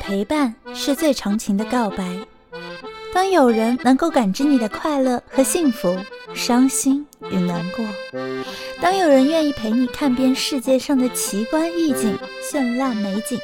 [0.00, 2.18] 陪伴是最长情的告白。
[3.14, 5.98] 当有人能够感知你的快乐和幸福、
[6.34, 7.84] 伤心与难过，
[8.80, 13.38] 当有人愿意陪你看遍世界上的奇观异景、绚烂美景，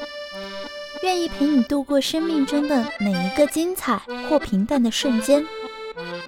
[1.03, 5.47] 愿意陪你度过生命中的每一个精彩或平淡的瞬间，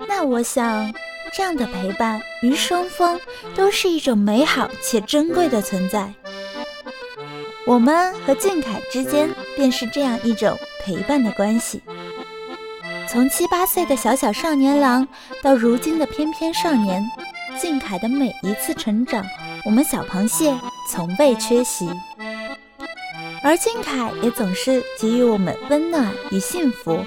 [0.07, 0.93] 那我想，
[1.33, 3.19] 这样的陪伴于双方
[3.55, 6.12] 都是一种美好且珍贵的存在。
[7.66, 11.80] 我们和靖凯之间便是这样一种陪伴的关系。
[13.09, 15.07] 从七八岁的小小少年郎
[15.43, 17.05] 到如今的翩翩少年，
[17.60, 19.24] 靖凯的每一次成长，
[19.65, 21.88] 我们小螃蟹从未缺席。
[23.43, 27.05] 而靖凯也总是给予我们温暖与幸福，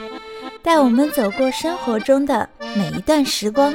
[0.61, 3.73] 带我们走过生活中的每一段时光。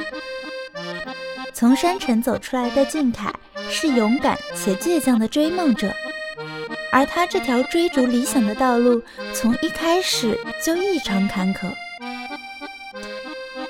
[1.59, 3.29] 从山城走出来的俊凯
[3.69, 5.93] 是勇敢且倔强的追梦者，
[6.89, 11.69] 而他这条追逐理想的道路从一开始就异常坎坷。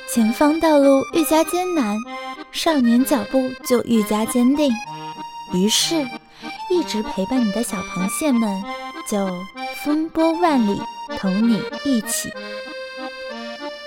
[0.07, 1.97] 前方道路愈加艰难，
[2.51, 4.71] 少年脚步就愈加坚定。
[5.55, 6.07] 于是，
[6.69, 8.63] 一直陪伴你的小螃蟹们
[9.09, 9.27] 就
[9.83, 10.79] 风波万里，
[11.17, 12.31] 同你一起。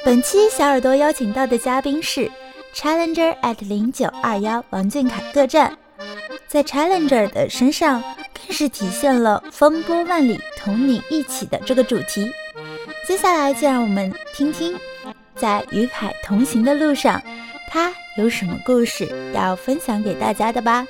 [0.04, 2.28] 本期小耳朵邀请到的嘉宾是
[2.74, 5.76] Challenger at 零九二幺王俊凯各站，
[6.48, 12.32] 在 Challenger 的身上更是体现了风波万里，同你一起的这个主题。
[13.06, 14.74] 接下来就让我们听听。
[15.34, 17.20] 在与凯同行的路上，
[17.68, 20.86] 他有什么故事要分享给大家的吧？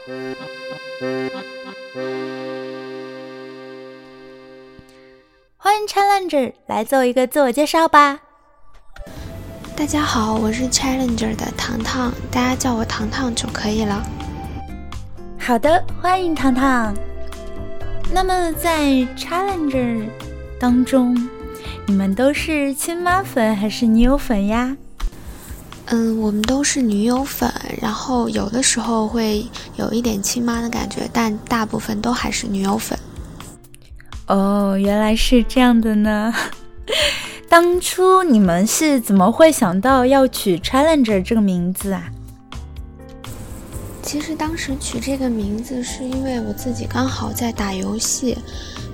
[5.57, 8.21] 欢迎 Challenger 来做一个自我介绍吧。
[9.75, 14.06] 大家好，我是 Challenger 的糖糖，大家叫我糖糖就可以了。
[15.39, 16.95] 好的，欢迎糖糖。
[18.12, 20.06] 那么在 Challenger
[20.61, 21.17] 当中。
[21.86, 24.77] 你们都是亲妈粉还是女友粉呀？
[25.86, 29.45] 嗯，我们都是女友粉，然后有的时候会
[29.77, 32.97] 有一点亲妈的感觉，但大部分都还是女友粉。
[34.27, 36.33] 哦，原来是这样的呢。
[37.52, 42.11] 当初你们是怎么会想到要取 Challenger 这个名字啊？
[44.02, 48.39] 其实当时取这个名字是因为我自己刚好在打游戏。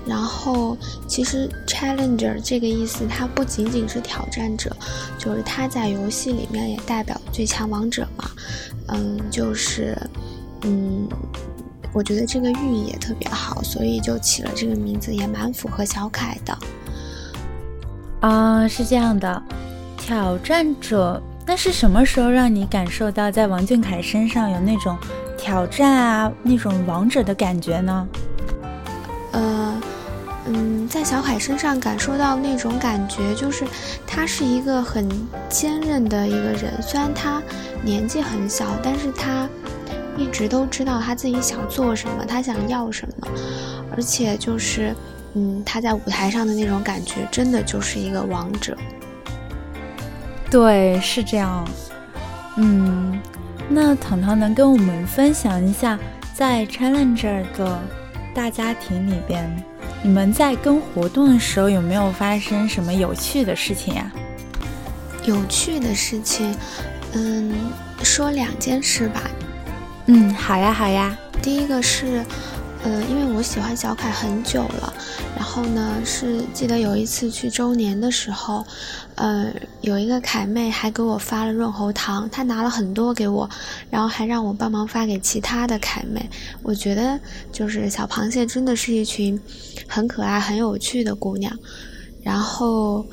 [0.04, 0.76] 然后，
[1.06, 4.76] 其实 challenger 这个意思，它不仅仅是挑战者，
[5.20, 8.28] 就是它在游戏里面也代表最强王者嘛。
[8.88, 9.96] 嗯，就是，
[10.62, 11.06] 嗯，
[11.92, 16.58] 我觉得这个寓意也特别好，所以就起了这个名字，也蛮符合小凯的。
[18.20, 19.42] 啊，是这样的，
[19.96, 24.96] 挑战者，那是什么时候让你感受到在王俊凯身上有那种
[25.36, 28.08] 挑战啊，那种王者的感觉呢？
[29.32, 29.80] 呃。
[30.50, 33.66] 嗯，在小凯身上感受到那种感觉，就是
[34.06, 35.06] 他是一个很
[35.50, 36.72] 坚韧的一个人。
[36.80, 37.42] 虽然他
[37.82, 39.46] 年纪很小，但是他
[40.16, 43.28] 一直都知道他自己想做什么，他想要什么。
[43.94, 44.96] 而且就是，
[45.34, 48.76] 嗯，他在舞台上的那种感觉，真的就是一个王者。
[50.50, 51.68] 对，是这样。
[52.56, 53.20] 嗯，
[53.68, 55.98] 那糖糖能跟我们分享一下，
[56.34, 57.80] 在 Challenger 的
[58.34, 59.64] 大家庭里边。
[60.02, 64.10] 你们在跟活动的时候有没有发生什么有趣的事情呀？
[65.24, 66.54] 有趣的事情，
[67.12, 67.52] 嗯，
[68.02, 69.22] 说两件事吧。
[70.06, 71.16] 嗯，好呀，好呀。
[71.42, 72.24] 第一个是。
[72.84, 74.92] 呃，因为我喜欢小凯很久了，
[75.36, 78.64] 然后呢，是记得有一次去周年的时候，
[79.16, 83.50] 呃，有一个凯妹还给我发了润喉糖，她拿了很多给我，
[83.90, 86.30] 然后还让我帮忙发给其他的凯妹。
[86.62, 87.18] 我觉得
[87.50, 89.38] 就是小螃蟹真的是一群
[89.88, 91.52] 很可爱、很有趣的姑娘。
[92.22, 93.04] 然后，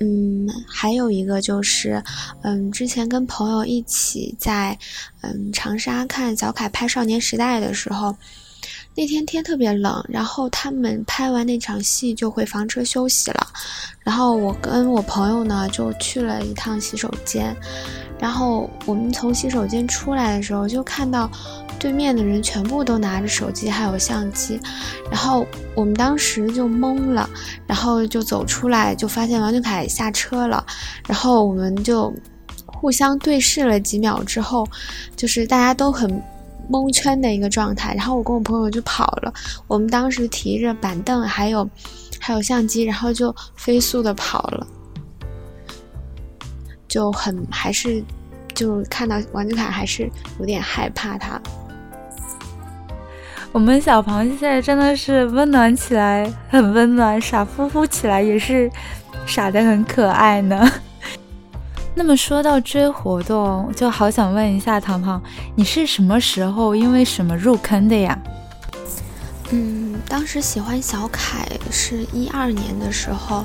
[0.00, 2.02] 嗯，还有一个就是，
[2.42, 4.78] 嗯，之前跟朋友一起在
[5.20, 8.16] 嗯长沙看小凯拍《少年时代》的时候。
[8.96, 13.46] 那天天特别冷，然后他们拍完那场戏就回房车休息了，
[14.04, 17.56] 然后我跟我朋友呢就去了一趟洗手间，
[18.20, 21.28] 然后我们从洗手间出来的时候就看到
[21.76, 24.60] 对面的人全部都拿着手机还有相机，
[25.10, 25.44] 然后
[25.74, 27.28] 我们当时就懵了，
[27.66, 30.64] 然后就走出来就发现王俊凯下车了，
[31.08, 32.14] 然后我们就
[32.64, 34.64] 互相对视了几秒之后，
[35.16, 36.22] 就是大家都很。
[36.68, 39.32] 蒙圈的一个状态，然后我跟我朋友就跑了。
[39.66, 41.68] 我们当时提着板凳，还有
[42.18, 44.66] 还有相机，然后就飞速的跑了，
[46.88, 48.02] 就很还是
[48.54, 51.40] 就看到王俊凯还是有点害怕他。
[53.52, 58.68] 我们小螃蟹真的是温暖起来很温暖，傻乎乎起来也是
[59.26, 60.68] 傻的很可爱呢。
[61.96, 65.22] 那么说到追活动，就好想问一下糖糖，
[65.54, 68.18] 你是什么时候因为什么入坑的呀？
[69.50, 73.44] 嗯，当时喜欢小凯是一二年的时候，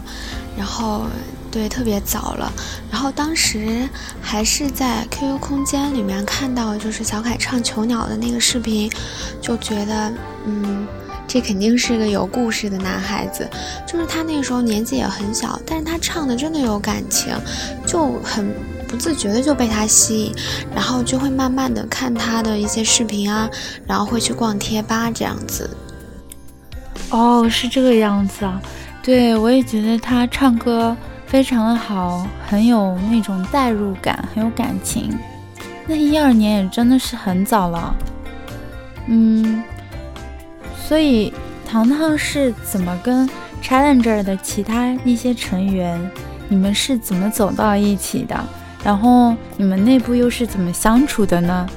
[0.58, 1.04] 然后
[1.52, 2.52] 对特别早了，
[2.92, 3.88] 然后当时
[4.20, 8.92] 还是在 QQ 空间里面看到就是小凯唱《囚鸟》的那个视频，
[9.40, 10.12] 就觉得
[10.46, 10.88] 嗯，
[11.30, 13.48] 这肯定是个有故事的男孩子，
[13.86, 17.32] 就是他那个时候年纪也很小，但是他唱的真的有感情，
[17.86, 18.52] 就很
[18.88, 20.34] 不自觉的就被他吸引，
[20.74, 23.48] 然后就会慢慢的看他的一些视频啊，
[23.86, 25.70] 然后会去逛贴吧这样子。
[27.12, 28.60] 哦，是这个样子啊，
[29.04, 30.98] 对我也觉得他唱歌
[31.28, 35.16] 非常的好，很有那种代入感，很有感情。
[35.86, 37.96] 那一二年也真的是很早了，
[39.08, 39.64] 嗯，
[40.90, 41.32] 所以
[41.70, 43.30] 糖糖是怎么跟
[43.62, 46.10] Challenger 的其他一些成员，
[46.48, 48.36] 你们是怎么走到一起的？
[48.84, 51.70] 然后你们内部又是怎么相处的呢？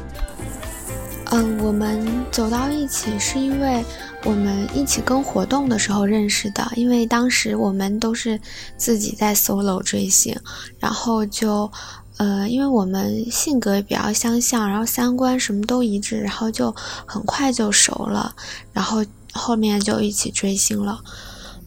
[1.27, 3.85] 嗯，我们走到一起是因为。
[4.25, 8.39] 我们一起跟活动的时候认识的，因为当时我们都是
[8.77, 10.33] 自己在 solo 追星，
[10.79, 11.69] 然后就，
[12.17, 16.75] 呃，因为我们性格也比较相像，然后三观什么都一致，然后就
[17.07, 18.35] 很快就熟了，
[18.73, 21.01] 然后后面就一起追星了。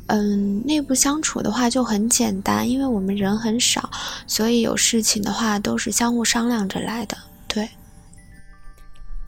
[0.08, 3.90] 嗯，内部相处的话就很简单，因为我们人很少，
[4.28, 7.18] 所以有事情的话都是相互商量着来的。
[7.48, 7.70] 对，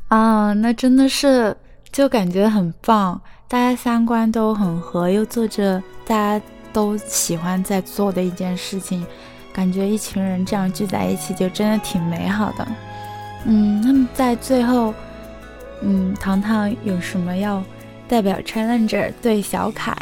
[0.08, 1.56] 啊，那真的是。
[1.90, 9.04] 就感觉很棒，大家三观都很合，又做着大家都喜欢在做的一件事情，
[9.58, 12.68] 感觉一群人这样聚在一起就真的挺美好的。
[13.46, 14.94] 嗯，那么在最后，
[15.82, 17.64] 嗯，糖糖有什么要
[18.08, 19.98] 代表 Challenger 对小凯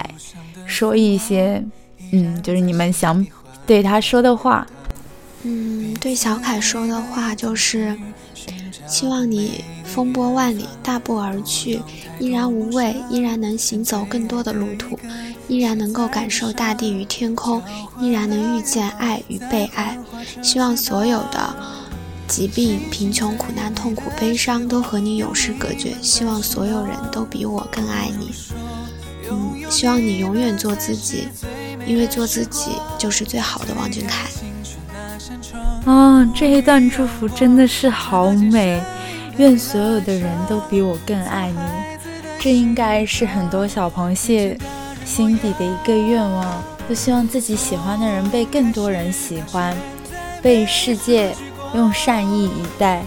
[0.66, 1.64] 说一些，
[2.12, 3.26] 嗯，就是你们想
[3.66, 4.68] 对他说的话？
[5.44, 7.98] 嗯，对小凯说的话就是，
[8.86, 9.64] 希望你。
[9.96, 11.82] 风波万里，大步而去，
[12.20, 15.00] 依然无畏，依然能行走更多的路途，
[15.48, 17.64] 依然能够感受大地与天空，
[18.02, 19.98] 依然能遇见爱与被爱。
[20.44, 21.56] 希望所有的
[22.28, 25.96] 疾病、贫穷、苦难、痛苦、悲伤都和你永世隔绝。
[26.02, 28.34] 希望所有人都比我更爱你。
[29.32, 31.30] 嗯，希望你永远做自己，
[31.88, 33.74] 因为做自己就是最好的。
[33.74, 34.28] 王俊凯。
[35.90, 38.84] 啊，这一段祝福真的是好美。
[39.38, 41.60] 愿所有的人都比我更爱你，
[42.40, 44.58] 这应该是很多小螃蟹
[45.04, 49.76] 心底的一个愿望，都希望自己喜欢的人被更多人喜欢，
[50.42, 51.36] 被世界
[51.74, 53.04] 用善意以待。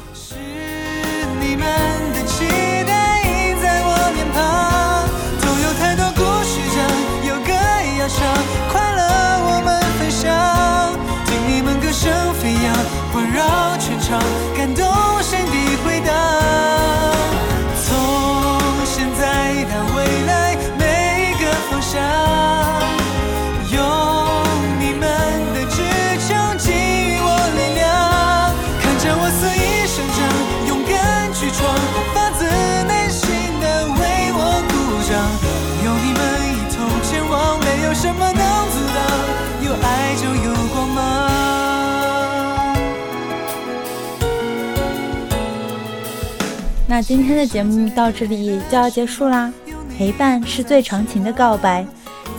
[46.91, 49.53] 那今天的节目到这里就要结束啦。
[49.97, 51.85] 陪伴是最长情的告白，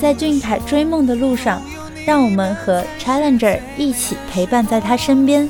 [0.02, 1.62] 在俊凯追梦的路上，
[2.04, 5.48] 让我们和 Challenger 一起陪伴在他身边，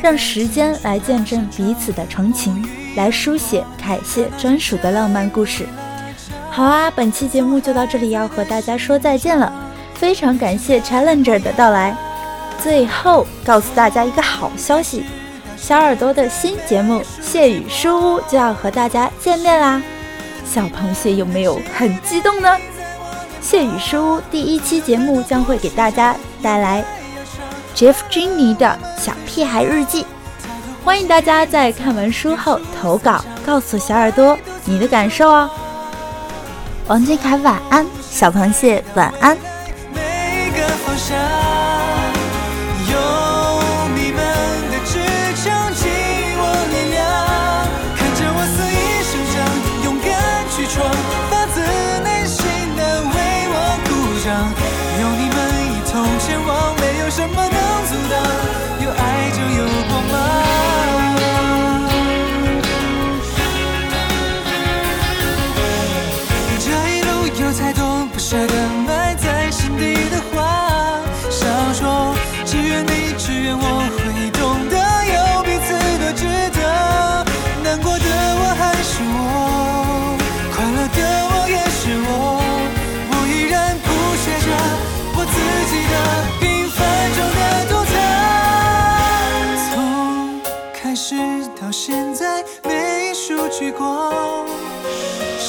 [0.00, 5.66] 让时间来见证彼此的长情，来书写凯谢专属的浪漫故事。
[6.50, 9.52] 好啊，本期节目就到这里，要和大家说再见了。
[9.92, 11.94] 非常感谢 Challenger 的到来。
[12.62, 15.04] 最后告诉大家一个好消息。
[15.60, 19.82] 小耳朵的新节目《谢雨书屋》就要和大家见面啦！
[20.46, 22.48] 小螃蟹有没有很激动呢？
[23.40, 26.82] 《谢雨书屋》第一期节目将会给大家带来
[27.74, 30.06] Jeff Jenny 的小屁孩日记，
[30.84, 35.50] 欢迎大家在看完书后投稿，告诉小耳朵你的感受哦。
[36.86, 39.36] 王俊凯晚安，小螃蟹晚安。
[39.36, 39.42] 什
[39.92, 41.47] 么能阻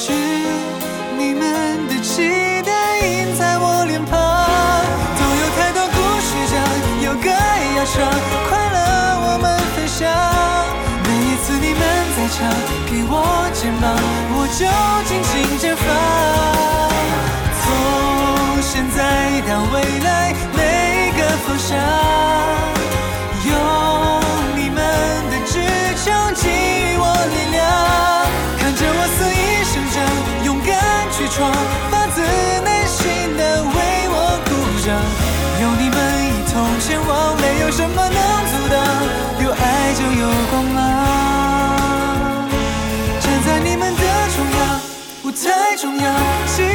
[0.02, 0.14] 是
[1.18, 2.72] 你们的期待
[3.06, 4.16] 印在我脸庞，
[5.20, 6.56] 总有太多故事讲，
[7.04, 8.08] 有歌要唱，
[8.48, 8.80] 快乐
[9.28, 10.08] 我们分享。
[11.04, 11.84] 每一次你们
[12.16, 12.48] 在唱，
[12.88, 13.12] 给我
[13.52, 13.92] 肩膀，
[14.40, 14.64] 我就
[15.04, 15.84] 尽情绽放。
[17.60, 17.68] 从
[18.62, 18.98] 现在
[19.52, 20.32] 到未来，
[45.30, 46.69] 不太重要。